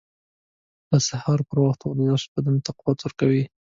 •د 0.89 0.91
سهار 1.07 1.39
پر 1.49 1.57
وخت 1.65 1.81
ورزش 1.83 2.23
بدن 2.33 2.55
ته 2.65 2.71
قوت 2.79 2.99
ورکوي. 3.01 3.43